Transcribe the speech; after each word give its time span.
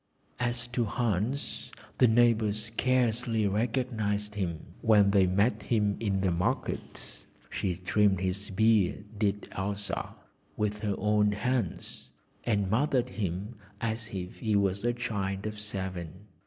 As 0.39 0.65
to 0.69 0.85
Hans, 0.85 1.69
the 1.99 2.07
neighbours 2.07 2.59
scarcely 2.65 3.45
recognised 3.45 4.33
him 4.33 4.61
when 4.81 5.11
they 5.11 5.27
met 5.27 5.61
him 5.61 5.95
in 5.99 6.21
the 6.21 6.31
markets; 6.31 7.27
she 7.51 7.75
trimmed 7.75 8.19
his 8.19 8.49
beard, 8.49 9.05
did 9.19 9.47
Elsa, 9.51 10.15
with 10.57 10.79
her 10.79 10.95
own 10.97 11.33
hands, 11.33 12.09
and 12.45 12.67
mothered 12.67 13.09
him 13.09 13.53
as 13.79 14.09
if 14.11 14.37
he 14.39 14.55
were 14.55 14.73
a 14.83 14.93
child 14.93 15.45
of 15.45 15.59
seven. 15.59 16.25